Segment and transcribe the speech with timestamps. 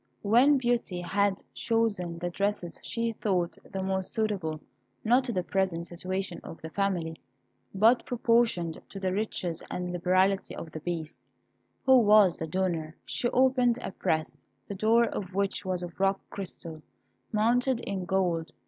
[0.23, 4.59] When Beauty had chosen the dresses she thought the most suitable,
[5.03, 7.17] not to the present situation of the family,
[7.75, 11.23] but proportioned to the riches and liberality of the Beast,
[11.85, 16.19] who was the donor, she opened a press, the door of which was of rock
[16.31, 16.81] crystal,
[17.31, 18.53] mounted in gold.